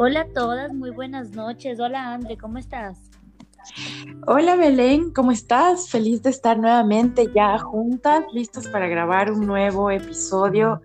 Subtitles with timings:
[0.00, 1.80] Hola a todas, muy buenas noches.
[1.80, 3.10] Hola Andre, ¿cómo estás?
[4.28, 5.90] Hola Belén, ¿cómo estás?
[5.90, 10.80] Feliz de estar nuevamente ya juntas, listas para grabar un nuevo episodio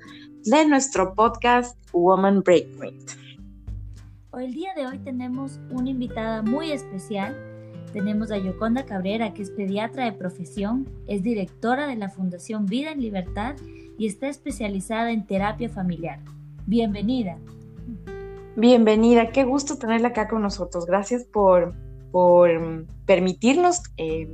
[0.46, 3.12] de nuestro podcast Woman Breakpoint.
[4.36, 7.38] El día de hoy tenemos una invitada muy especial.
[7.94, 12.92] Tenemos a Yoconda Cabrera, que es pediatra de profesión, es directora de la Fundación Vida
[12.92, 13.58] en Libertad
[13.96, 16.18] y está especializada en terapia familiar.
[16.66, 17.38] Bienvenida.
[18.56, 20.86] Bienvenida, qué gusto tenerla acá con nosotros.
[20.86, 21.74] Gracias por,
[22.12, 24.30] por permitirnos eh,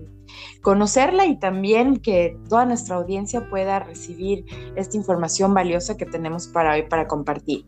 [0.62, 4.44] conocerla y también que toda nuestra audiencia pueda recibir
[4.76, 7.66] esta información valiosa que tenemos para hoy para compartir.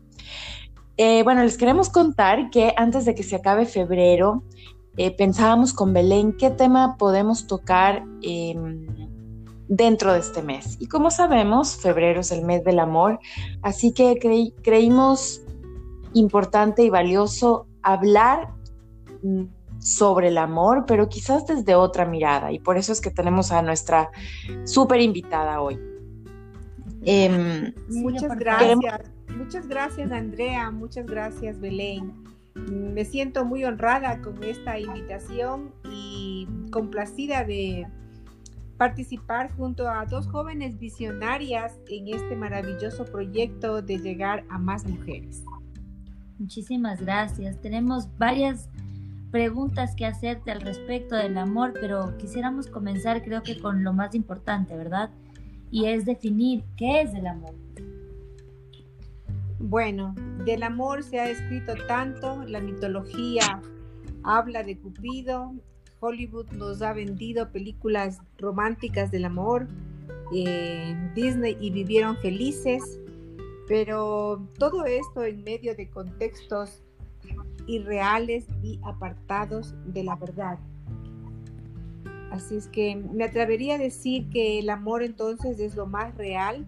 [0.98, 4.42] Eh, bueno, les queremos contar que antes de que se acabe febrero,
[4.98, 8.86] eh, pensábamos con Belén qué tema podemos tocar em,
[9.68, 10.76] dentro de este mes.
[10.80, 13.20] Y como sabemos, febrero es el mes del amor,
[13.62, 14.18] así que
[14.62, 15.40] creímos
[16.14, 18.48] importante y valioso hablar
[19.22, 19.44] mm,
[19.78, 22.52] sobre el amor, pero quizás desde otra mirada.
[22.52, 24.10] Y por eso es que tenemos a nuestra
[24.64, 25.78] súper invitada hoy.
[27.04, 29.10] Em, muchas gracias.
[29.36, 30.70] Muchas gracias, Andrea.
[30.70, 32.12] Muchas gracias, Belén.
[32.54, 37.86] Me siento muy honrada con esta invitación y complacida de
[38.76, 45.44] participar junto a dos jóvenes visionarias en este maravilloso proyecto de llegar a más mujeres.
[46.42, 47.60] Muchísimas gracias.
[47.60, 48.68] Tenemos varias
[49.30, 54.12] preguntas que hacerte al respecto del amor, pero quisiéramos comenzar creo que con lo más
[54.16, 55.10] importante, ¿verdad?
[55.70, 57.54] Y es definir qué es el amor.
[59.60, 63.62] Bueno, del amor se ha escrito tanto, la mitología
[64.24, 65.54] habla de Cupido,
[66.00, 69.68] Hollywood nos ha vendido películas románticas del amor,
[70.34, 72.98] eh, Disney y vivieron felices,
[73.68, 76.82] pero todo esto en medio de contextos
[77.66, 80.58] irreales y apartados de la verdad.
[82.30, 86.66] Así es que me atrevería a decir que el amor entonces es lo más real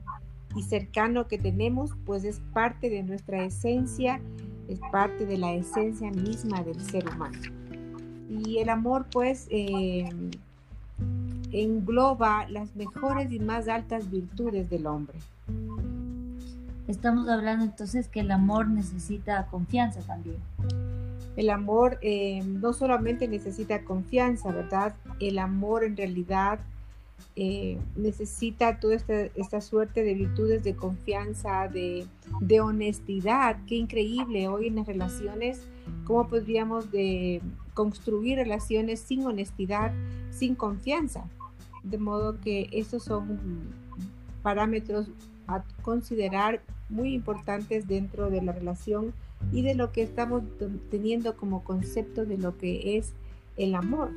[0.55, 4.21] y cercano que tenemos, pues es parte de nuestra esencia,
[4.69, 7.39] es parte de la esencia misma del ser humano.
[8.29, 10.09] Y el amor pues eh,
[11.51, 15.19] engloba las mejores y más altas virtudes del hombre.
[16.87, 20.37] Estamos hablando entonces que el amor necesita confianza también.
[21.37, 24.95] El amor eh, no solamente necesita confianza, ¿verdad?
[25.19, 26.61] El amor en realidad
[27.37, 32.07] eh, necesita toda esta, suerte de virtudes de confianza, de,
[32.61, 33.57] honestidad.
[33.67, 35.67] Qué increíble hoy en las relaciones,
[36.05, 37.41] cómo podríamos de
[37.73, 39.93] construir relaciones sin honestidad,
[40.31, 41.25] sin confianza.
[41.83, 43.73] De modo que esos son
[44.43, 45.09] parámetros
[45.49, 49.13] a considerar muy importantes dentro de la relación
[49.53, 50.43] y de lo que estamos
[50.91, 53.13] teniendo como concepto de lo que es
[53.57, 54.11] el amor.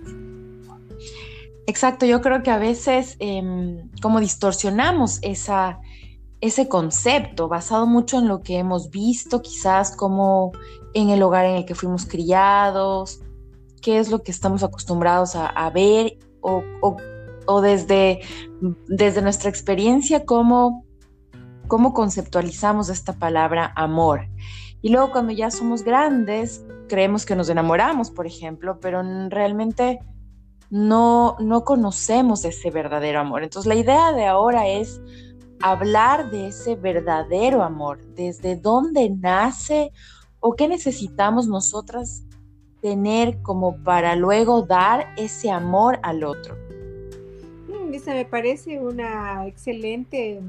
[1.66, 5.80] Exacto, yo creo que a veces em, como distorsionamos esa,
[6.40, 10.54] ese concepto basado mucho en lo que hemos visto, quizás como
[10.94, 13.22] en el hogar en el que fuimos criados,
[13.82, 16.64] qué es lo que estamos acostumbrados a, ver o,
[17.46, 18.22] o, desde,
[18.88, 20.86] desde nuestra experiencia, cómo,
[21.68, 24.28] cómo conceptualizamos esta palabra amor.
[24.82, 30.00] Y luego cuando ya somos grandes, creemos que nos enamoramos, por ejemplo, pero realmente
[30.70, 33.44] no, no conocemos ese verdadero amor.
[33.44, 35.02] Entonces la idea de ahora es
[35.62, 39.92] hablar de ese verdadero amor, desde dónde nace
[40.40, 42.24] o qué necesitamos nosotras
[42.82, 46.56] tener como para luego dar ese amor al otro.
[47.68, 50.42] Mm, esa me parece una excelente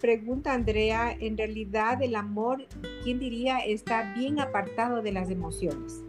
[0.00, 1.16] pregunta, Andrea.
[1.18, 2.66] En realidad el amor,
[3.02, 6.02] ¿quién diría, está bien apartado de las emociones?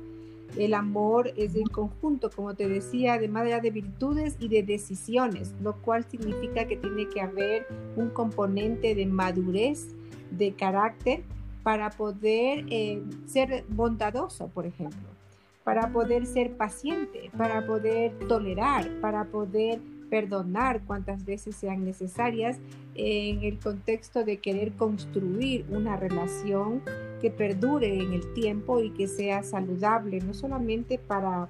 [0.58, 5.76] El amor es el conjunto, como te decía, de de virtudes y de decisiones, lo
[5.82, 9.96] cual significa que tiene que haber un componente de madurez,
[10.32, 11.24] de carácter,
[11.64, 15.10] para poder eh, ser bondadoso, por ejemplo,
[15.64, 22.58] para poder ser paciente, para poder tolerar, para poder perdonar cuantas veces sean necesarias
[22.96, 26.82] en el contexto de querer construir una relación
[27.22, 31.50] que perdure en el tiempo y que sea saludable, no solamente para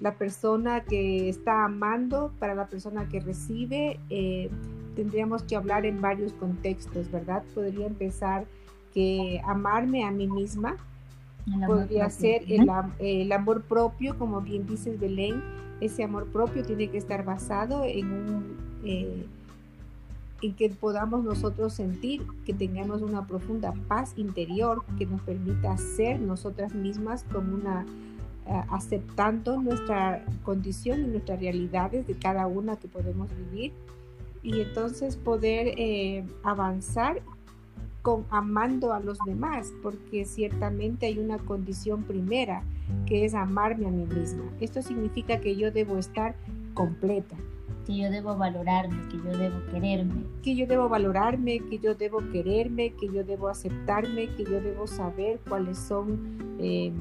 [0.00, 4.50] la persona que está amando, para la persona que recibe, eh,
[4.94, 7.42] tendríamos que hablar en varios contextos, ¿verdad?
[7.54, 8.46] Podría empezar
[8.92, 10.76] que amarme a mí misma,
[11.66, 12.68] podría ser el,
[12.98, 15.42] el, amor propio, como bien dices Belén,
[15.80, 19.26] ese amor propio tiene que estar basado en un, eh,
[20.42, 26.20] en que podamos nosotros sentir que tengamos una profunda paz interior que nos permita ser
[26.20, 27.84] nosotras mismas como una
[28.46, 33.72] eh, aceptando nuestra condición y nuestras realidades de cada una que podemos vivir.
[34.42, 37.22] Y entonces poder eh, avanzar
[38.04, 42.62] con amando a los demás porque ciertamente hay una condición primera
[43.06, 46.36] que es amarme a mí misma esto significa que yo debo estar
[46.74, 47.34] completa
[47.86, 50.24] que yo debo valorarme, que yo debo quererme.
[50.42, 54.86] Que yo debo valorarme, que yo debo quererme, que yo debo aceptarme, que yo debo
[54.86, 56.92] saber cuáles son eh,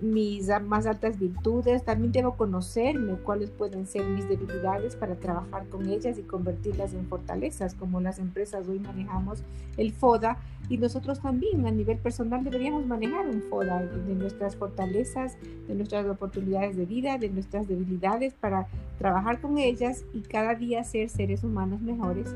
[0.00, 5.88] mis más altas virtudes, también debo conocerme cuáles pueden ser mis debilidades para trabajar con
[5.88, 8.68] ellas y convertirlas en fortalezas, como las empresas.
[8.68, 9.42] Hoy manejamos
[9.76, 15.36] el FODA y nosotros también a nivel personal deberíamos manejar un FODA de nuestras fortalezas,
[15.66, 18.68] de nuestras oportunidades de vida, de nuestras debilidades para
[18.98, 22.34] trabajar con ellas y cada día ser seres humanos mejores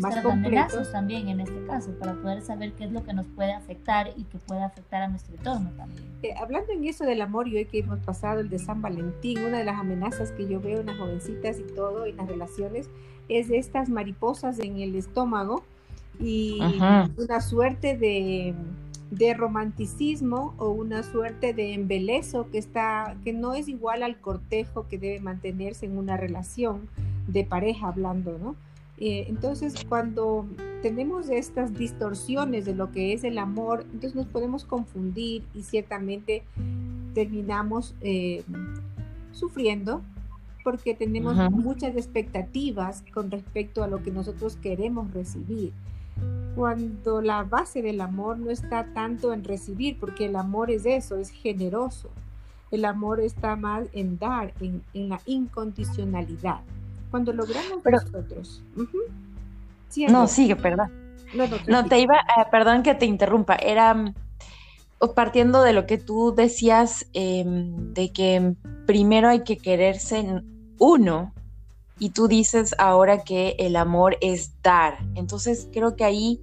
[0.00, 3.52] más completos también en este caso para poder saber qué es lo que nos puede
[3.52, 6.02] afectar y que puede afectar a nuestro entorno también.
[6.22, 9.44] Eh, hablando en eso del amor y hoy que hemos pasado el de San Valentín,
[9.44, 12.88] una de las amenazas que yo veo en las jovencitas y todo en las relaciones
[13.28, 15.62] es de estas mariposas en el estómago
[16.18, 16.58] y
[17.16, 18.54] una suerte de,
[19.10, 24.86] de romanticismo o una suerte de embelezo que está que no es igual al cortejo
[24.88, 26.88] que debe mantenerse en una relación
[27.26, 28.56] de pareja hablando, ¿no?
[28.98, 30.46] Eh, entonces, cuando
[30.82, 36.44] tenemos estas distorsiones de lo que es el amor, entonces nos podemos confundir y ciertamente
[37.14, 38.42] terminamos eh,
[39.32, 40.02] sufriendo
[40.62, 45.72] porque tenemos muchas expectativas con respecto a lo que nosotros queremos recibir.
[46.54, 51.16] Cuando la base del amor no está tanto en recibir, porque el amor es eso,
[51.16, 52.10] es generoso.
[52.70, 56.60] El amor está más en dar, en, en la incondicionalidad.
[57.12, 58.62] Cuando logramos nosotros.
[60.08, 60.90] no, sigue, perdón.
[61.68, 64.14] No, te iba, eh, perdón que te interrumpa, era mm,
[65.14, 68.56] partiendo de lo que tú decías, em, de que
[68.86, 70.42] primero hay que quererse
[70.78, 71.32] uno,
[72.02, 74.98] y tú dices ahora que el amor es dar.
[75.14, 76.40] Entonces creo que ahí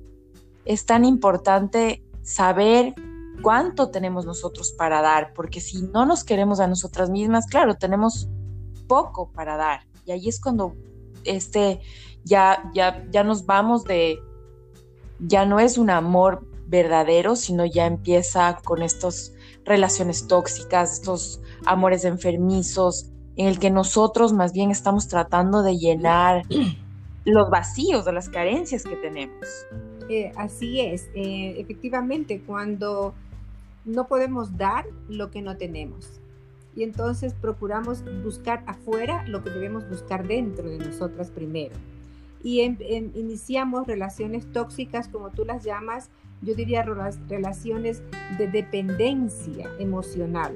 [0.63, 2.93] es tan importante saber
[3.41, 8.29] cuánto tenemos nosotros para dar, porque si no nos queremos a nosotras mismas, claro, tenemos
[8.87, 9.81] poco para dar.
[10.09, 10.75] Y ahí es cuando
[11.23, 11.81] este,
[12.23, 14.17] ya, ya, ya nos vamos de,
[15.19, 19.33] ya no es un amor verdadero, sino ya empieza con estas
[19.65, 26.41] relaciones tóxicas, estos amores enfermizos, en el que nosotros más bien estamos tratando de llenar
[27.25, 29.45] los vacíos de las carencias que tenemos.
[30.09, 33.13] Eh, así es, eh, efectivamente, cuando
[33.85, 36.19] no podemos dar lo que no tenemos
[36.75, 41.75] y entonces procuramos buscar afuera lo que debemos buscar dentro de nosotras primero.
[42.41, 46.09] Y iniciamos relaciones tóxicas, como tú las llamas,
[46.41, 48.01] yo diría relaciones
[48.37, 50.55] de dependencia emocional,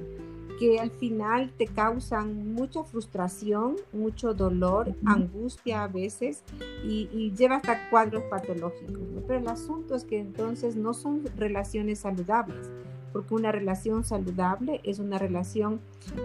[0.60, 6.44] que al final te causan mucha frustración, mucho dolor, angustia a veces
[6.86, 8.98] y, y lleva hasta cuadros patológicos.
[9.28, 12.72] Pero el asunto es que entonces no son relaciones saludables
[13.14, 15.80] porque una relación saludable es una relación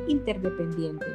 [0.09, 1.07] interdependiente,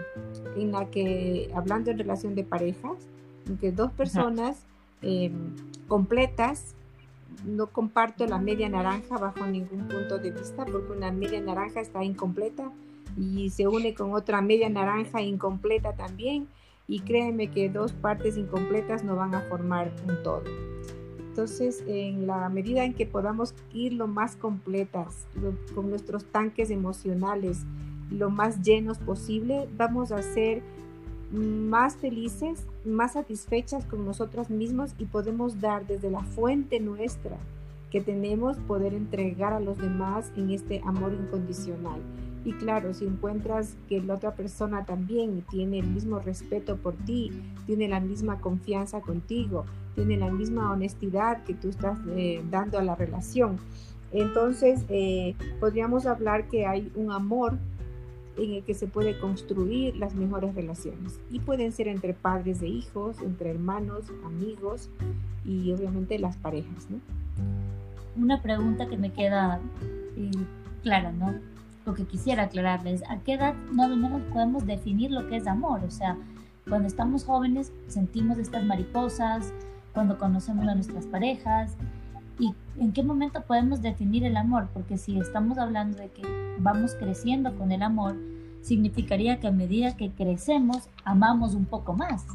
[0.56, 3.09] en la que, hablando en relación de parejas,
[3.47, 4.64] en que dos personas
[5.02, 5.56] em,
[5.88, 6.76] completas,
[7.45, 12.04] no comparto la media naranja bajo ningún punto de vista, porque una media naranja está
[12.04, 12.71] incompleta
[13.18, 16.47] y se une con otra media naranja incompleta también,
[16.88, 20.44] y créeme que dos partes incompletas no van a formar un todo.
[21.33, 25.25] Entonces, en la medida en que podamos ir lo más completas,
[25.73, 27.63] con nuestros tanques emocionales,
[28.11, 30.61] lo más llenos posible, vamos a ser
[31.31, 37.35] más felices, más satisfechas con nosotras mismos y podemos dar desde la fuente nuestra
[37.90, 41.99] que tenemos, poder entregar a los demás en este amor incondicional.
[42.45, 47.31] Y claro, si encuentras que la otra persona también tiene el mismo respeto por ti,
[47.66, 52.83] tiene la misma confianza contigo, tiene la misma honestidad que tú estás eh, dando a
[52.83, 53.59] la relación,
[54.12, 57.57] entonces eh, podríamos hablar que hay un amor
[58.38, 61.19] en el que se puede construir las mejores relaciones.
[61.30, 64.90] Y pueden ser entre padres e hijos, entre hermanos, amigos
[65.45, 66.88] y obviamente las parejas.
[68.16, 69.59] Una pregunta que me queda
[70.18, 70.31] eh,
[70.81, 71.33] clara, ¿no?
[71.85, 75.47] lo que quisiera aclararles, ¿a qué edad más o menos podemos definir lo que es
[75.47, 75.81] amor?
[75.83, 76.18] O sea,
[76.68, 79.54] cuando estamos jóvenes sentimos estas mariposas,
[79.94, 81.76] cuando conocemos a nuestras parejas,
[82.40, 86.23] y en qué momento podemos definir el amor, porque si estamos hablando de que
[86.59, 88.16] vamos creciendo con el amor,
[88.62, 92.26] significaría que a medida que crecemos, amamos un poco más.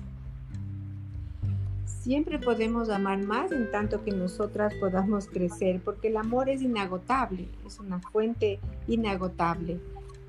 [1.84, 7.48] Siempre podemos amar más en tanto que nosotras podamos crecer, porque el amor es inagotable,
[7.66, 9.80] es una fuente inagotable.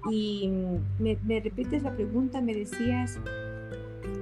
[0.10, 0.50] Y
[0.98, 3.20] me, me repites la pregunta, me decías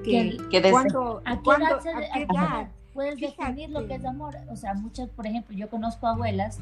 [0.03, 0.37] que,
[0.71, 4.35] cuando, ¿a qué edad, puedes definir lo que es amor?
[4.49, 6.59] O sea, muchas, por ejemplo, yo conozco abuelas,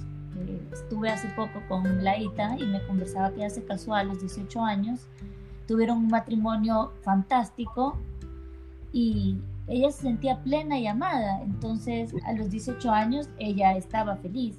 [0.74, 4.62] estuve hace poco con Laita y me conversaba que ella se casó a los 18
[4.62, 5.08] años,
[5.65, 7.98] tuvieron un matrimonio fantástico
[8.92, 9.38] y
[9.68, 14.58] ella se sentía plena y amada, entonces a los 18 años ella estaba feliz.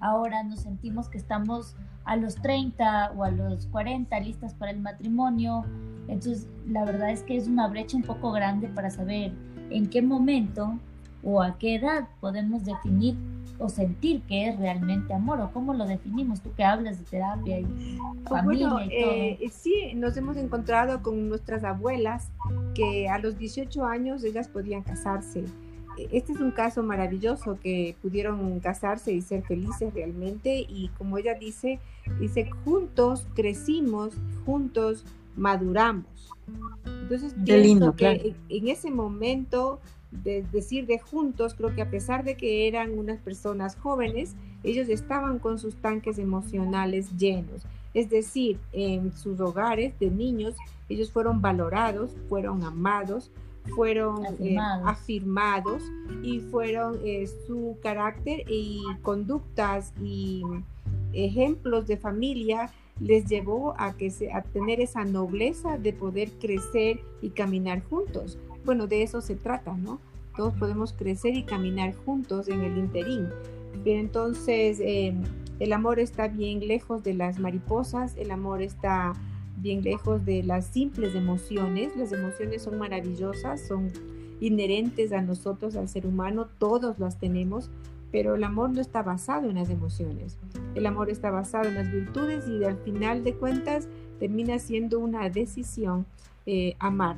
[0.00, 4.80] Ahora nos sentimos que estamos a los 30 o a los 40 listas para el
[4.80, 5.64] matrimonio,
[6.08, 9.32] entonces la verdad es que es una brecha un poco grande para saber
[9.70, 10.78] en qué momento
[11.22, 13.16] o a qué edad podemos definir
[13.58, 17.60] o sentir que es realmente amor o cómo lo definimos tú que hablas de terapia
[17.60, 18.86] y pues familia y todo.
[18.88, 22.30] Eh, sí nos hemos encontrado con nuestras abuelas
[22.74, 25.44] que a los 18 años ellas podían casarse
[25.98, 31.18] e, este es un caso maravilloso que pudieron casarse y ser felices realmente y como
[31.18, 31.80] ella dice
[32.18, 34.14] dice juntos crecimos
[34.46, 35.04] juntos
[35.36, 36.32] maduramos
[37.02, 39.80] entonces pienso que en ese momento
[40.10, 44.88] de decir de juntos, creo que a pesar de que eran unas personas jóvenes, ellos
[44.88, 47.62] estaban con sus tanques emocionales llenos.
[47.94, 50.54] Es decir, en sus hogares de niños,
[50.88, 53.30] ellos fueron valorados, fueron amados,
[53.74, 55.82] fueron eh, afirmados,
[56.22, 60.42] y fueron eh, su carácter y conductas y
[61.12, 67.00] ejemplos de familia les llevó a que se, a tener esa nobleza de poder crecer
[67.22, 70.00] y caminar juntos bueno, de eso se trata, ¿no?
[70.36, 73.28] Todos podemos crecer y caminar juntos en el interín.
[73.84, 75.22] Entonces em,
[75.58, 79.14] el amor está bien lejos de las mariposas, el amor está
[79.56, 81.96] bien lejos de las simples emociones.
[81.96, 83.90] Las emociones son maravillosas, son
[84.40, 87.70] inherentes a nosotros, al ser humano, todos las tenemos,
[88.12, 90.38] pero el amor no está basado en las emociones.
[90.74, 93.88] El amor está basado en las virtudes y al final de cuentas
[94.18, 96.06] termina siendo una decisión
[96.46, 97.16] eh, amar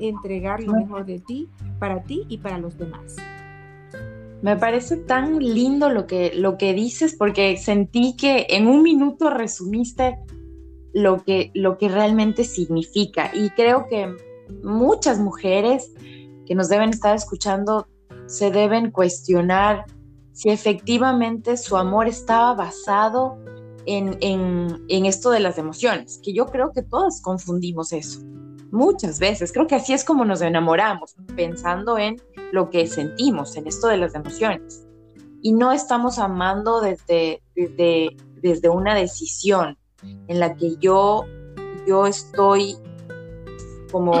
[0.00, 1.48] entregar lo mejor de ti
[1.78, 3.16] para ti y para los demás.
[4.42, 9.30] Me parece tan lindo lo que, lo que dices porque sentí que en un minuto
[9.30, 10.18] resumiste
[10.92, 14.14] lo que, lo que realmente significa y creo que
[14.62, 15.92] muchas mujeres
[16.46, 17.86] que nos deben estar escuchando
[18.26, 19.86] se deben cuestionar
[20.34, 23.38] si efectivamente su amor estaba basado
[23.86, 28.20] en, en, esto de las emociones, que yo creo que todas confundimos eso
[28.72, 29.52] muchas veces.
[29.52, 32.20] Creo que así es como nos enamoramos, pensando en
[32.52, 34.84] lo que sentimos, en esto de las emociones.
[35.40, 39.78] Y no estamos amando desde, desde, desde una decisión
[40.26, 41.26] en la que yo,
[41.86, 42.76] yo estoy
[43.92, 44.14] como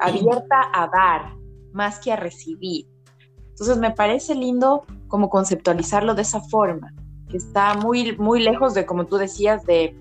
[0.00, 1.36] abierta a dar
[1.72, 2.88] más que a recibir.
[3.50, 6.94] Entonces me parece lindo como conceptualizarlo de esa forma,
[7.28, 9.94] que está muy, muy lejos de, como tú decías, de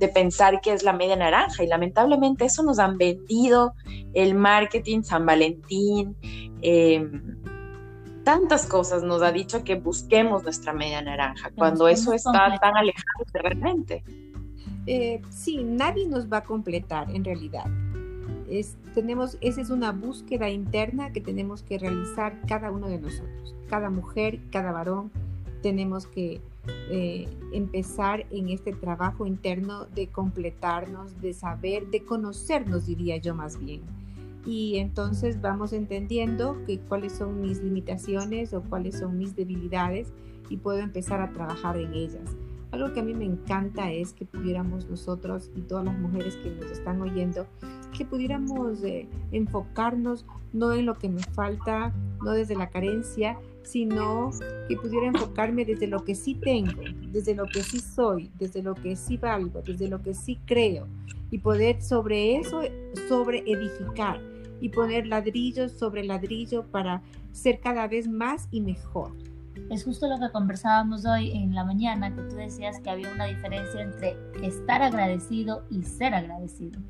[0.00, 3.74] de pensar que es la media naranja y lamentablemente eso nos han vendido
[4.14, 6.16] el marketing, San Valentín,
[6.62, 7.36] em,
[8.24, 13.24] tantas cosas nos ha dicho que busquemos nuestra media naranja cuando eso está tan alejado
[13.30, 14.04] de realmente.
[14.86, 17.66] Eh, sí, nadie nos va a completar en realidad.
[18.50, 23.54] Es, tenemos, esa es una búsqueda interna que tenemos que realizar cada uno de nosotros,
[23.68, 25.10] cada mujer, cada varón,
[25.62, 26.40] tenemos que
[26.90, 33.58] eh, empezar en este trabajo interno de completarnos, de saber, de conocernos, diría yo más
[33.58, 33.82] bien.
[34.44, 40.12] Y entonces vamos entendiendo que cuáles son mis limitaciones o cuáles son mis debilidades
[40.48, 42.36] y puedo empezar a trabajar en ellas.
[42.72, 46.50] Algo que a mí me encanta es que pudiéramos nosotros y todas las mujeres que
[46.50, 47.46] nos están oyendo,
[47.90, 51.92] que pudiéramos eh, enfocarnos no en lo que me falta,
[52.22, 54.30] no desde la carencia, sino
[54.68, 56.82] que pudiera enfocarme desde lo que sí tengo,
[57.12, 60.86] desde lo que sí soy, desde lo que sí valgo, desde lo que sí creo
[61.30, 62.62] y poder sobre eso,
[63.08, 64.20] sobre edificar
[64.60, 69.12] y poner ladrillos sobre ladrillo para ser cada vez más y mejor.
[69.70, 73.26] Es justo lo que conversábamos hoy en la mañana, que tú decías que había una
[73.26, 76.80] diferencia entre estar agradecido y ser agradecido.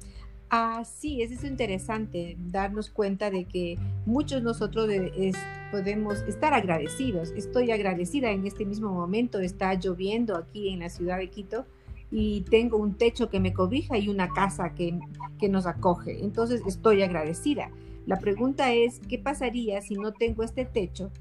[0.52, 4.90] Ah, sí, es interesante darnos cuenta de que muchos nosotros
[5.70, 7.30] podemos estar agradecidos.
[7.36, 11.66] Estoy agradecida en este mismo momento, está lloviendo aquí en la ciudad de Quito
[12.10, 14.98] y tengo un techo que me cobija y una casa que,
[15.38, 16.18] que nos acoge.
[16.24, 17.70] Entonces estoy agradecida.
[18.06, 21.12] La pregunta es, ¿qué pasaría si no tengo este techo?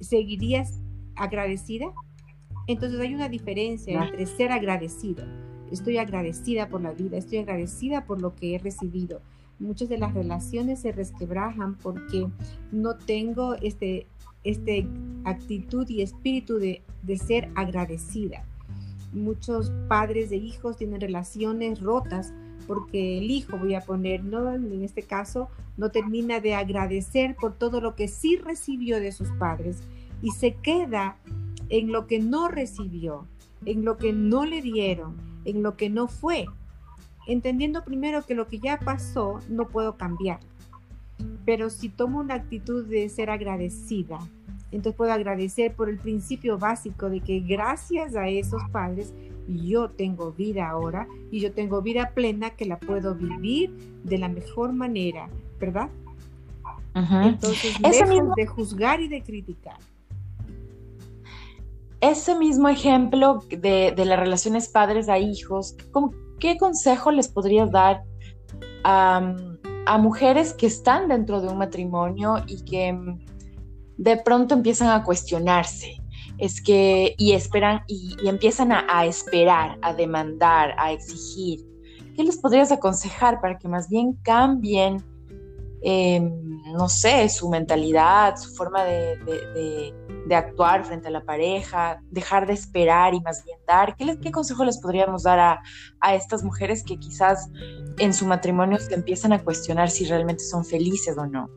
[0.00, 0.80] ¿Seguirías
[1.14, 1.92] agradecida?
[2.66, 5.24] Entonces hay una diferencia entre ser agradecido
[5.70, 9.20] estoy agradecida por la vida, estoy agradecida por lo que he recibido.
[9.58, 12.26] muchas de las relaciones se resquebrajan porque
[12.72, 14.06] no tengo este,
[14.42, 14.86] este
[15.24, 18.44] actitud y espíritu de, de ser agradecida.
[19.12, 22.34] Muchos padres de hijos tienen relaciones rotas
[22.66, 27.54] porque el hijo, voy a poner, no en este caso, no termina de agradecer por
[27.54, 29.78] todo lo que sí recibió de sus padres
[30.22, 31.16] y se queda
[31.68, 33.26] en lo que no recibió,
[33.64, 36.46] en lo que no le dieron, en lo que no fue,
[37.26, 40.40] entendiendo primero que lo que ya pasó no puedo cambiar.
[41.44, 44.18] Pero si tomo una actitud de ser agradecida,
[44.70, 49.14] entonces puedo agradecer por el principio básico de que gracias a esos padres
[49.46, 53.70] yo tengo vida ahora y yo tengo vida plena que la puedo vivir
[54.02, 55.28] de la mejor manera,
[55.60, 55.90] ¿verdad?
[56.94, 59.78] Entonces, lejos de juzgar y de criticar.
[62.04, 65.74] Ese mismo ejemplo de, las relaciones padres a hijos,
[66.38, 68.02] ¿qué consejo les podrías dar
[68.84, 69.34] a,
[69.86, 72.94] a mujeres que están dentro de un matrimonio y que
[73.96, 75.96] de pronto empiezan a cuestionarse?
[76.38, 81.60] es que y esperan y, empiezan a, esperar, a demandar, a exigir.
[82.16, 85.02] ¿Qué les podrías aconsejar para que más bien cambien,
[85.84, 86.32] em,
[86.72, 89.92] no sé, su mentalidad, su forma de,
[90.34, 93.94] actuar frente a la pareja, dejar de esperar y más bien dar?
[93.94, 95.62] ¿Qué, qué consejo les podríamos dar a,
[96.00, 97.50] a estas mujeres que quizás
[97.98, 101.48] en su matrimonio se empiezan a cuestionar si realmente son felices o no?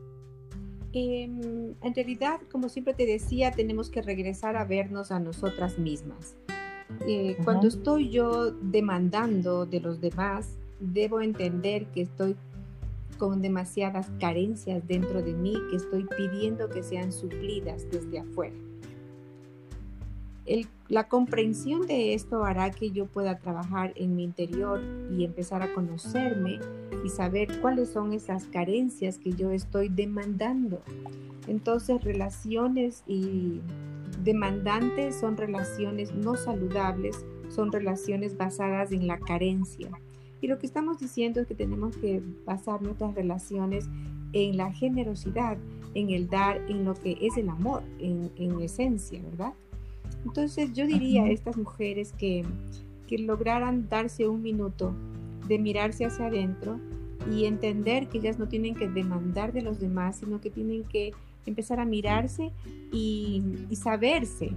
[0.92, 6.36] Em, en realidad, como siempre te decía, tenemos que regresar a vernos a nosotras mismas.
[7.06, 12.36] Eh, cuando estoy yo demandando de los demás, debo entender que estoy
[13.18, 18.54] con demasiadas carencias dentro de mí que estoy pidiendo que sean suplidas desde afuera
[20.88, 25.72] la comprensión de esto hará que yo pueda trabajar en mi interior y empezar a
[25.74, 26.58] conocerme
[27.04, 30.80] y saber cuáles son esas carencias que yo estoy demandando.
[31.46, 33.60] Entonces, relaciones y
[34.22, 39.90] demandantes son relaciones no saludables, son relaciones basadas en la carencia.
[40.40, 43.88] Y lo que estamos diciendo es que tenemos que basar nuestras relaciones
[44.32, 45.58] en la generosidad,
[45.94, 49.54] en el dar, en lo que es el amor, en, en esencia, ¿verdad?
[50.24, 52.44] Entonces yo diría a estas mujeres que,
[53.06, 54.94] que lograran darse un minuto
[55.48, 56.78] de mirarse hacia adentro
[57.32, 61.12] y entender que ellas no tienen que demandar de los demás, sino que tienen que
[61.46, 62.52] empezar a mirarse
[62.92, 64.50] y, saberse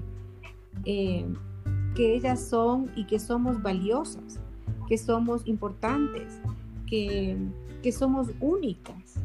[0.86, 1.26] eh,
[1.96, 4.40] que ellas son y que somos valiosas,
[4.92, 6.42] que somos importantes,
[6.86, 7.38] que,
[7.82, 9.16] que somos únicas.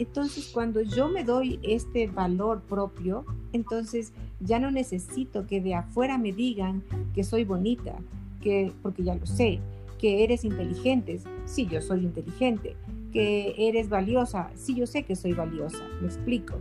[0.00, 6.18] Entonces, cuando yo me doy este valor propio, entonces ya no necesito que de afuera
[6.18, 6.82] me digan
[7.14, 7.94] que soy bonita,
[8.40, 9.60] que porque ya lo sé,
[10.00, 12.74] que eres inteligente, sí, yo soy inteligente,
[13.12, 16.54] que eres valiosa, sí, yo sé que soy valiosa, me explico.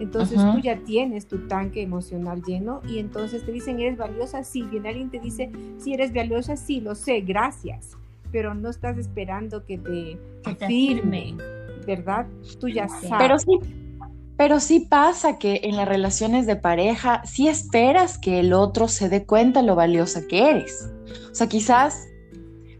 [0.00, 4.64] Entonces tú ya tienes tu tanque emocional lleno y entonces te dicen, eres valiosa, sí,
[4.72, 7.96] y alguien te dice, sí, eres valiosa, sí, lo sé, gracias,
[8.32, 11.34] pero no estás esperando que te, afirme
[11.86, 12.26] ¿verdad?
[12.60, 13.12] Tú ya sabes.
[13.18, 13.58] Pero sí,
[14.36, 19.08] pero sí pasa que en las relaciones de pareja sí esperas que el otro se
[19.08, 20.88] dé cuenta lo valiosa que eres.
[21.30, 22.06] O sea, quizás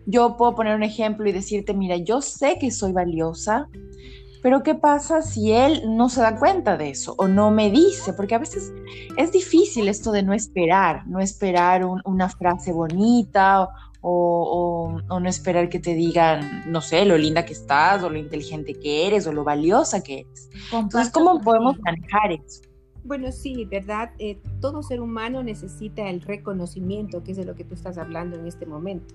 [0.07, 3.69] yo puedo poner un ejemplo y decirte, mira, yo sé que soy valiosa,
[4.43, 8.13] pero ¿qué pasa si él no se da cuenta de eso o no me dice?
[8.13, 8.73] Porque a veces
[9.17, 13.69] es difícil esto de no esperar, no esperar una frase bonita
[14.01, 18.75] o, no esperar que te digan, no sé, lo linda que estás, o lo inteligente
[18.75, 20.49] que eres, o lo valiosa que eres.
[20.73, 22.63] Entonces, ¿cómo podemos manejar eso?
[23.05, 24.11] Bueno, sí, ¿verdad?
[24.19, 28.39] Eh, todo ser humano necesita el reconocimiento, que es de lo que tú estás hablando
[28.39, 29.15] en este momento.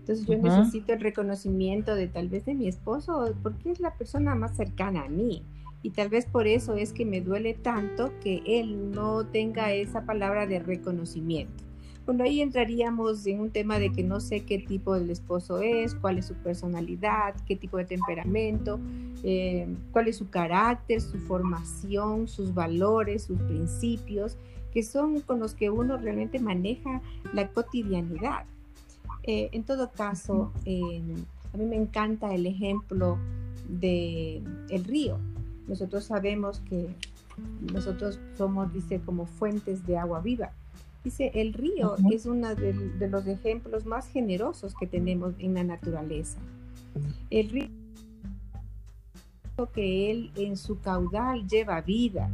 [0.00, 4.34] Entonces yo necesito el reconocimiento de tal vez de mi esposo, porque es la persona
[4.34, 5.44] más cercana a mí.
[5.82, 10.04] Y tal vez por eso es que me duele tanto que él no tenga esa
[10.04, 11.64] palabra de reconocimiento.
[12.06, 15.94] Bueno, ahí entraríamos en un tema de que no sé qué tipo de esposo es,
[15.94, 18.80] cuál es su personalidad, qué tipo de temperamento,
[19.22, 24.36] eh, cuál es su carácter, su formación, sus valores, sus principios,
[24.72, 27.00] que son con los que uno realmente maneja
[27.32, 28.44] la cotidianidad.
[29.30, 33.16] Eh, en todo caso, a mí me encanta el ejemplo
[33.68, 35.20] de el río.
[35.68, 36.88] Nosotros sabemos que
[37.72, 40.50] nosotros somos, dice, como fuentes de agua viva.
[41.04, 46.40] Dice, el río es uno de, los ejemplos más generosos que tenemos en la naturaleza.
[47.30, 47.68] El río
[49.72, 52.28] que él en su caudal lleva vida.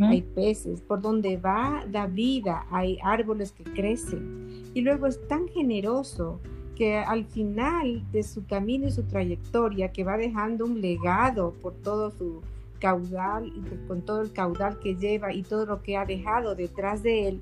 [0.00, 4.64] Hay peces, por donde va da vida, hay árboles que crecen.
[4.74, 6.40] Y luego es tan generoso
[6.74, 11.74] que al final de su camino y su trayectoria, que va dejando un legado por
[11.74, 12.42] todo su
[12.78, 17.02] caudal y con todo el caudal que lleva y todo lo que ha dejado detrás
[17.02, 17.40] de él,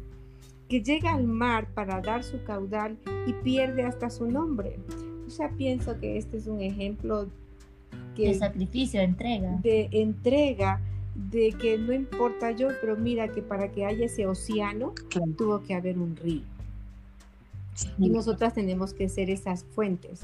[0.69, 2.97] que llega al mar para dar su caudal
[3.27, 4.79] y pierde hasta su nombre.
[5.27, 7.27] O sea, pienso que este es un ejemplo
[8.17, 9.59] de sacrificio, entrega.
[9.63, 10.81] De entrega,
[11.17, 14.93] de que no importa yo, pero mira que para que haya ese océano
[15.37, 16.43] tuvo que haber un río.
[17.99, 20.23] Y nosotras tenemos que ser esas fuentes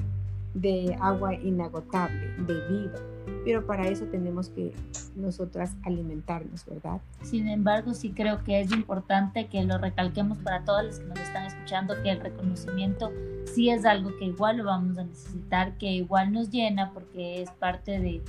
[0.55, 2.99] de agua inagotable, de vida.
[3.45, 4.73] Pero para eso tenemos que
[5.17, 7.01] nosotras alimentarnos, ¿verdad?
[7.23, 11.19] Sin embargo, sí creo que es importante que lo recalquemos para todos los que nos
[11.21, 13.11] están escuchando, que el reconocimiento
[13.47, 17.51] sí es algo que igual lo vamos a necesitar, que igual nos llena porque es
[17.51, 18.23] parte de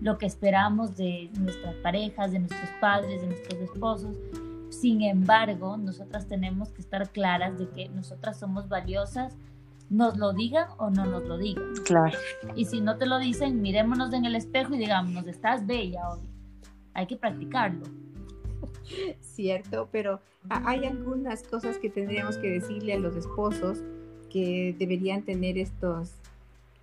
[0.00, 4.16] lo que esperamos de nuestras parejas, de nuestros padres, de nuestros esposos.
[4.70, 9.36] Sin embargo, nosotras tenemos que estar claras de que nosotras somos valiosas
[9.90, 11.74] nos lo digan o no nos lo digan.
[11.84, 12.16] Claro.
[12.54, 16.20] Y si no te lo dicen, mirémonos en el espejo y digámonos, estás bella hoy.
[16.94, 17.82] Hay que practicarlo.
[19.20, 23.82] Cierto, pero hay algunas cosas que tendríamos que decirle a los esposos
[24.30, 26.19] que deberían tener estos,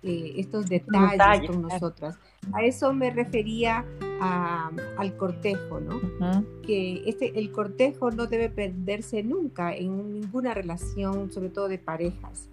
[0.02, 2.16] eh, estos detalles con nosotras.
[2.52, 3.84] A eso me refería
[4.20, 6.00] al cortejo, ¿no?
[6.62, 12.48] Que este, el cortejo no debe perderse nunca en ninguna relación, sobre todo de parejas.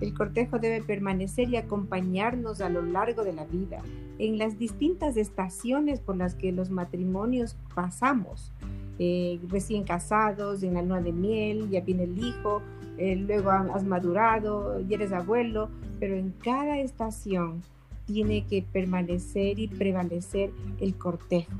[0.00, 3.82] El cortejo debe permanecer y acompañarnos a lo largo de la vida,
[4.18, 8.52] en las distintas estaciones por las que los matrimonios pasamos.
[8.98, 12.62] Eh, recién casados, en la luna de miel, ya viene el hijo,
[12.98, 17.62] eh, luego has madurado, y eres abuelo, pero en cada estación
[18.06, 21.58] tiene que permanecer y prevalecer el cortejo.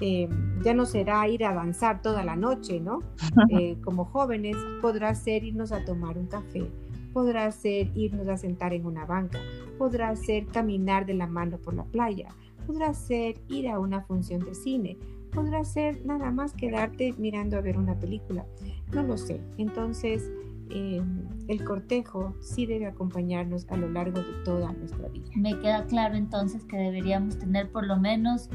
[0.00, 0.28] Eh,
[0.62, 3.00] ya no será ir a danzar toda la noche, ¿no?
[3.84, 6.66] como jóvenes podrá ser irnos a tomar un café,
[7.14, 9.40] podrá ser irnos a sentar en una banca,
[9.78, 12.28] podrá ser caminar de la mano por la playa,
[12.66, 14.98] podrá ser ir a una función de cine,
[15.32, 18.44] podrá ser nada más quedarte mirando a ver una película.
[18.92, 19.40] No lo sé.
[19.58, 20.30] Entonces,
[20.70, 21.02] eh,
[21.48, 25.26] el cortejo sí debe acompañarnos a lo largo de toda nuestra vida.
[25.34, 28.50] Me queda claro entonces que deberíamos tener por lo menos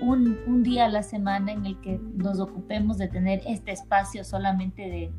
[0.00, 4.24] un, un día a la semana en el que nos ocupemos de tener este espacio
[4.24, 5.12] solamente de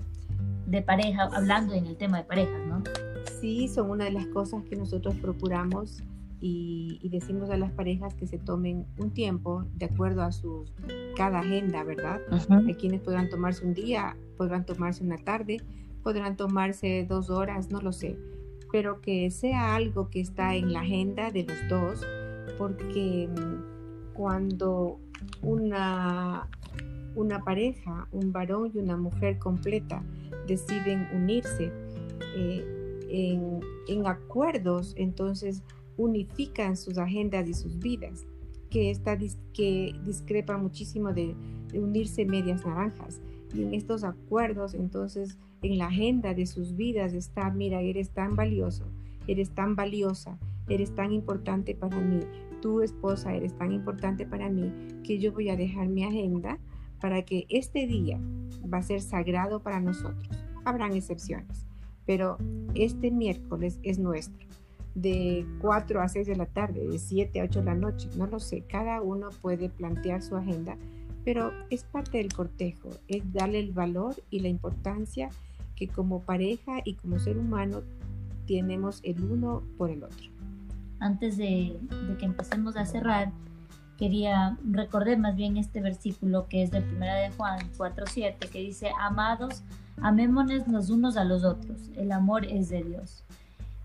[0.65, 2.83] de pareja, hablando en el tema de parejas, ¿no?
[3.39, 6.03] Sí, son una de las cosas que nosotros procuramos
[6.41, 10.65] y, decimos a las parejas que se tomen un tiempo de acuerdo a su
[11.15, 12.19] cada agenda, ¿verdad?
[12.67, 15.61] Hay quienes podrán tomarse un día, podrán tomarse una tarde,
[16.05, 18.15] podrán tomarse dos horas, no lo sé,
[18.71, 22.05] pero que sea algo que está en la agenda de los dos,
[22.59, 24.99] porque mm, cuando
[25.41, 26.47] una,
[27.15, 30.03] una pareja, un varón y una mujer completa,
[30.45, 31.71] deciden unirse
[32.35, 32.63] eh,
[33.87, 35.63] en, acuerdos, entonces
[35.97, 38.27] unifican sus agendas y sus vidas,
[38.69, 39.17] que, está,
[39.53, 41.35] que discrepa muchísimo de,
[41.73, 43.19] unirse medias naranjas.
[43.55, 48.35] Y en estos acuerdos, entonces, en la agenda de sus vidas está, mira, eres tan
[48.35, 48.85] valioso,
[49.27, 50.37] eres tan valiosa,
[50.67, 52.21] eres tan importante para mí,
[52.61, 54.71] tu esposa eres tan importante para mí,
[55.03, 56.59] que yo voy a dejar mi agenda
[56.99, 58.19] para que este día
[58.71, 60.27] va a ser sagrado para nosotros.
[60.63, 61.65] Habrán excepciones,
[62.05, 62.37] pero
[62.73, 64.47] este miércoles es nuestro.
[64.95, 68.27] De 4 a 6 de la tarde, de 7 a 8 de la noche, no
[68.27, 70.77] lo sé, cada uno puede plantear su agenda,
[71.25, 75.29] pero es parte del cortejo, es darle el valor y la importancia
[75.75, 77.81] que como pareja y como ser humano
[78.47, 80.29] tenemos el uno por el otro.
[80.99, 81.77] Antes de,
[82.19, 83.31] que empecemos a cerrar,
[83.97, 88.91] quería recordar más bien este versículo que es de primera de Juan 4.7 que dice,
[88.99, 89.63] amados,
[90.01, 93.23] amémonos los unos a los otros, el amor es de Dios.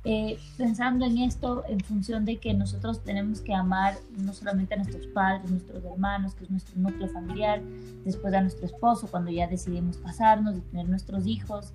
[0.03, 4.79] Eh, pensando en esto en función de que nosotros tenemos que amar no solamente a
[4.79, 7.61] nuestros padres, nuestros hermanos, que es nuestro núcleo familiar,
[8.05, 11.75] después a nuestro esposo cuando ya decidimos casarnos y tener nuestros hijos,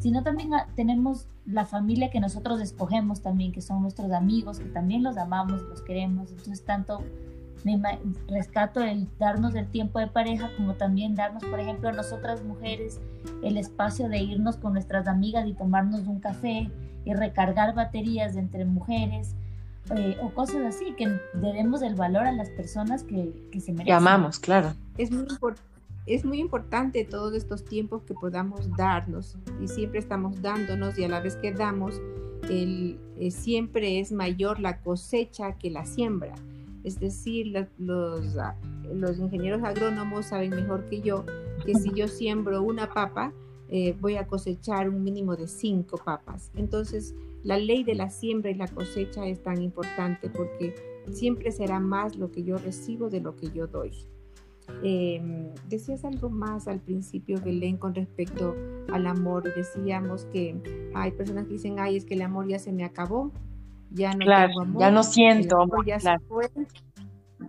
[0.00, 5.02] sino también tenemos la familia que nosotros escogemos también, que son nuestros amigos, que también
[5.02, 7.02] los amamos, los queremos, entonces tanto
[7.64, 7.80] me
[8.28, 13.00] rescato el darnos el tiempo de pareja, como también darnos, por ejemplo, a nosotras mujeres
[13.42, 16.70] el espacio de irnos con nuestras amigas y tomarnos un café
[17.04, 19.34] y recargar baterías entre mujeres
[19.96, 23.86] eh, o cosas así, que demos el valor a las personas que, que se merecen.
[23.86, 24.74] Que amamos, claro.
[24.96, 25.26] Es muy,
[26.06, 31.08] es muy importante todos estos tiempos que podamos darnos y siempre estamos dándonos y a
[31.08, 32.00] la vez que damos,
[32.48, 36.34] el, eh, siempre es mayor la cosecha que la siembra.
[36.84, 38.56] Es decir, los, ah,
[38.92, 41.24] los ingenieros agrónomos saben mejor que yo
[41.64, 43.32] que si yo siembro una papa,
[43.68, 46.50] eh, voy a cosechar un mínimo de cinco papas.
[46.56, 50.74] Entonces, la ley de la siembra y la cosecha es tan importante porque
[51.10, 53.92] siempre será más lo que yo recibo de lo que yo doy.
[54.82, 58.54] Em, decías algo más al principio, Belén, con respecto
[58.92, 59.42] al amor.
[59.54, 60.56] Decíamos que
[60.94, 63.32] hay personas que dicen, ay, es que el amor ya se me acabó,
[63.94, 66.50] ya no tengo amor, ya no siento el amor, ya se fue,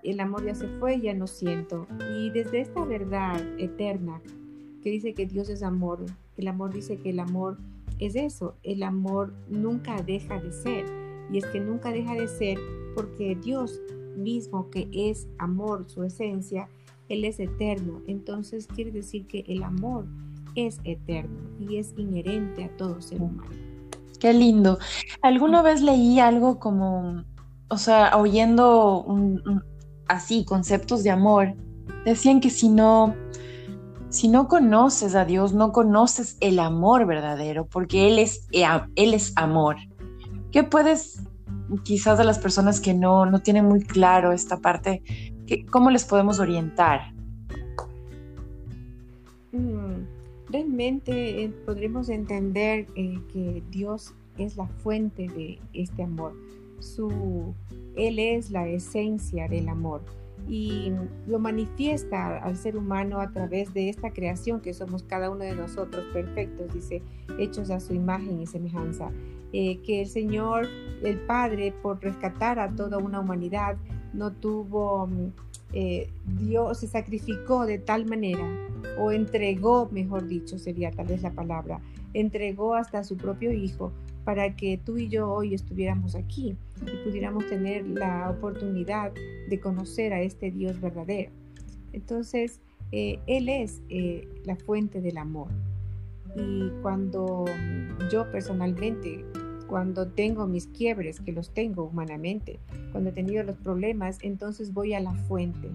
[0.03, 1.87] el amor ya se fue, ya no siento.
[2.17, 4.21] Y desde esta verdad eterna
[4.81, 6.05] que dice que Dios es amor,
[6.37, 7.57] el amor dice que el amor
[7.99, 10.85] es eso, el amor nunca deja de ser.
[11.31, 12.57] Y es que nunca deja de ser
[12.95, 13.81] porque Dios
[14.17, 16.67] mismo que es amor, su esencia,
[17.09, 18.01] Él es eterno.
[18.07, 20.05] Entonces quiere decir que el amor
[20.55, 23.72] es eterno y es inherente a todo ser humano.
[24.23, 24.79] Qué lindo.
[25.21, 27.25] Alguna vez leí algo como,
[27.67, 29.05] o sea, oyendo
[30.07, 31.55] así conceptos de amor,
[32.05, 33.17] decían que si no,
[34.07, 39.33] si no conoces a Dios, no conoces el amor verdadero, porque Él es, él es
[39.35, 39.75] amor.
[40.53, 41.21] ¿Qué puedes,
[41.83, 45.03] quizás a las personas que no, no tienen muy claro esta parte,
[45.69, 47.12] cómo les podemos orientar?
[50.53, 56.33] Realmente eh, podremos entender eh, que Dios es la fuente de este amor.
[56.79, 57.55] Su,
[57.95, 60.03] él es la esencia del amor
[60.47, 60.91] y
[61.27, 65.55] lo manifiesta al ser humano a través de esta creación que somos cada uno de
[65.55, 67.01] nosotros perfectos, dice,
[67.39, 69.11] hechos a su imagen y semejanza.
[69.53, 70.67] Eh, que el Señor,
[71.03, 73.77] el Padre, por rescatar a toda una humanidad,
[74.11, 75.31] no tuvo, mm,
[75.73, 76.09] eh,
[76.39, 78.47] Dios se sacrificó de tal manera,
[78.99, 81.81] o entregó, mejor dicho, sería tal vez la palabra,
[82.13, 83.91] entregó hasta su propio Hijo
[84.23, 89.11] para que tú y yo hoy estuviéramos aquí y pudiéramos tener la oportunidad
[89.49, 91.31] de conocer a este Dios verdadero.
[91.91, 92.59] Entonces,
[92.91, 95.49] eh, Él es eh, la fuente del amor.
[96.35, 97.45] Y cuando
[98.11, 99.25] yo personalmente,
[99.73, 102.59] cuando tengo mis quiebres, que los tengo humanamente,
[102.91, 105.67] cuando he tenido los problemas, entonces voy a la fuente.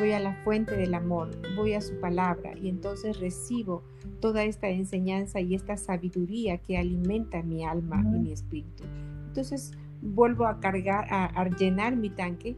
[0.00, 3.84] Voy a la fuente del amor, voy a su palabra y entonces recibo
[4.18, 8.82] toda esta enseñanza y esta sabiduría que alimenta mi alma y mi espíritu.
[9.28, 9.70] Entonces
[10.02, 12.56] vuelvo a cargar, a, llenar mi tanque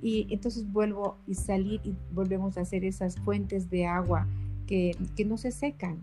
[0.00, 4.28] y entonces vuelvo y salir y volvemos a hacer esas fuentes de agua
[4.68, 5.98] que, que no se secan,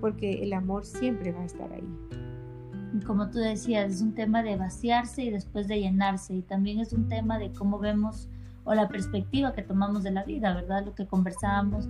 [0.00, 2.17] porque el amor siempre va a estar ahí.
[3.06, 6.92] Como tú decías, es un tema de vaciarse y después de llenarse y también es
[6.92, 8.28] un tema de cómo vemos
[8.64, 10.84] o la perspectiva que tomamos de la vida, ¿verdad?
[10.84, 11.88] Lo que conversábamos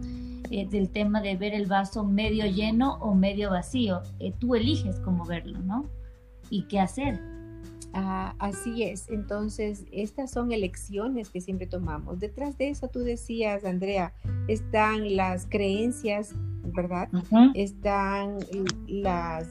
[0.51, 4.03] eh, del tema de ver el vaso medio lleno o medio vacío.
[4.21, 5.87] Eh, tú eliges cómo verlo, ¿no?
[6.51, 7.21] Y qué hacer.
[7.93, 9.09] Ah, así es.
[9.09, 12.21] Entonces, estas son elecciones que siempre tomamos.
[12.21, 14.13] Detrás de eso, tú decías, Andrea,
[14.47, 17.09] están las creencias, ¿verdad?
[17.55, 18.39] Están
[18.87, 19.49] las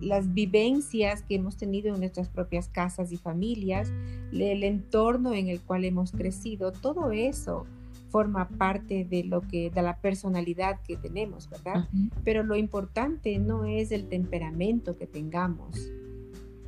[0.00, 3.92] las vivencias que hemos tenido en nuestras propias casas y familias,
[4.32, 7.66] el entorno en el cual hemos crecido, todo eso
[8.10, 11.88] forma parte de lo que de la personalidad que tenemos, ¿verdad?
[12.24, 15.90] Pero lo importante no es el temperamento que tengamos,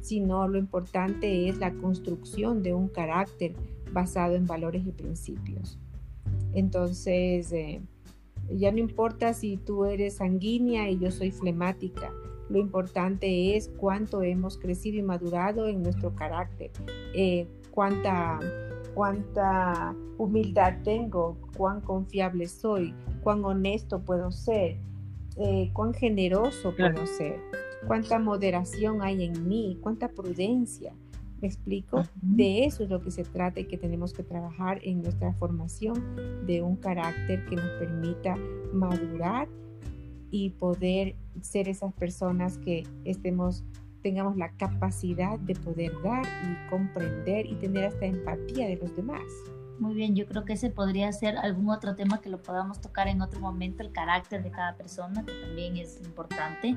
[0.01, 3.55] sino lo importante es la construcción de un carácter
[3.93, 5.79] basado en valores y principios.
[6.53, 7.81] Entonces, eh,
[8.51, 12.13] ya no importa si tú eres sanguínea y yo soy flemática,
[12.51, 16.71] lo importante es cuánto hemos crecido y madurado en nuestro carácter,
[17.15, 18.41] eh, cuánta,
[18.93, 24.79] cuánta humildad tengo, cuán confiable soy, cuán honesto puedo ser,
[25.37, 27.41] eh, cuán generoso puedo ser,
[27.87, 30.93] cuánta moderación hay en mí, cuánta prudencia.
[31.41, 32.03] ¿Me explico?
[32.21, 35.95] De eso es lo que se trata y que tenemos que trabajar en nuestra formación
[36.45, 38.37] de un carácter que nos permita
[38.75, 39.49] madurar
[40.31, 43.65] y poder ser esas personas que estemos
[44.03, 49.23] tengamos la capacidad de poder dar y comprender y tener esta empatía de los demás.
[49.79, 53.09] Muy bien, yo creo que ese podría ser algún otro tema que lo podamos tocar
[53.09, 56.77] en otro momento, el carácter de cada persona, que también es importante.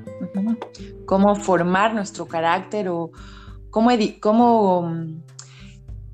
[1.04, 3.10] Cómo formar nuestro carácter o
[3.68, 3.90] cómo,
[4.20, 5.22] cómo mm,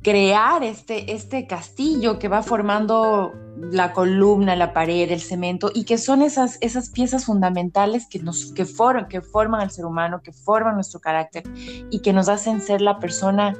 [0.02, 3.34] crear este, este castillo que va formando
[3.70, 8.52] la columna, la pared, el cemento, y que son esas, esas piezas fundamentales que, nos,
[8.52, 8.66] que,
[9.08, 11.44] que forman al ser humano, que forman nuestro carácter
[11.90, 13.54] y que nos hacen ser la persona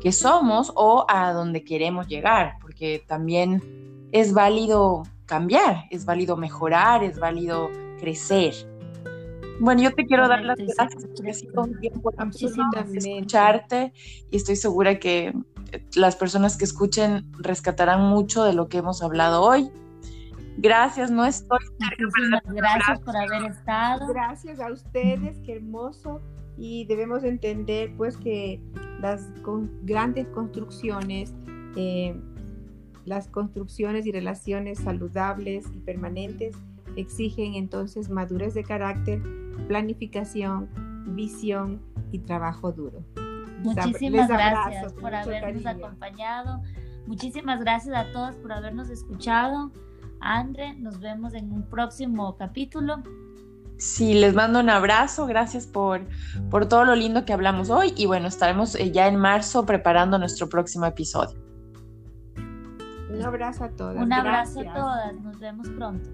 [0.00, 7.04] que somos o a donde queremos llegar, porque también es válido cambiar, es válido mejorar,
[7.04, 8.54] es válido crecer.
[9.60, 13.92] Bueno, yo te quiero dar las gracias porque ha sido un tiempo escucharte
[14.30, 15.34] y estoy segura que
[15.94, 19.70] las personas que escuchen rescatarán mucho de lo que hemos hablado hoy.
[20.58, 21.58] Gracias, no estoy.
[22.44, 24.06] Gracias por haber estado.
[24.08, 26.20] Gracias a ustedes, qué hermoso
[26.60, 28.60] y debemos entender pues que
[29.00, 29.26] las
[29.84, 31.32] grandes construcciones,
[31.74, 32.14] eh,
[33.06, 36.54] las construcciones y relaciones saludables y permanentes
[36.96, 39.22] exigen entonces madurez de carácter,
[39.68, 40.68] planificación,
[41.14, 41.80] visión
[42.12, 43.02] y trabajo duro.
[43.62, 46.62] Muchísimas gracias por habernos acompañado.
[47.06, 49.70] Muchísimas gracias a todos por habernos escuchado.
[50.20, 53.02] Andre, nos vemos en un próximo capítulo.
[53.78, 56.02] Sí, les mando un abrazo, gracias por,
[56.50, 60.18] por todo lo lindo que hablamos hoy y bueno, estaremos eh, ya en marzo preparando
[60.18, 61.38] nuestro próximo episodio.
[63.10, 63.96] Un abrazo a todas.
[63.96, 66.10] Un abrazo a todas, nos vemos pronto.